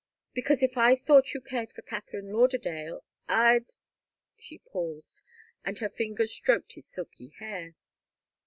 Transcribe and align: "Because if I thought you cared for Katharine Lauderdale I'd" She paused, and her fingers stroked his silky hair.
"Because 0.33 0.63
if 0.63 0.77
I 0.79 0.95
thought 0.95 1.35
you 1.35 1.41
cared 1.41 1.71
for 1.73 1.83
Katharine 1.83 2.33
Lauderdale 2.33 3.03
I'd" 3.27 3.67
She 4.39 4.57
paused, 4.57 5.21
and 5.63 5.77
her 5.77 5.89
fingers 5.89 6.33
stroked 6.33 6.71
his 6.73 6.87
silky 6.87 7.35
hair. 7.37 7.75